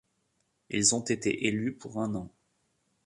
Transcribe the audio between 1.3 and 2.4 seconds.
élus pour un an.